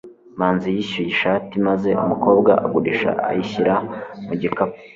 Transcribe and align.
manzi 0.39 0.67
yishyuye 0.75 1.07
ishati 1.13 1.53
maze 1.67 1.89
umukobwa 2.03 2.51
ugurisha 2.65 3.11
ayishyira 3.29 3.75
mu 4.27 4.33
gikapu 4.41 4.77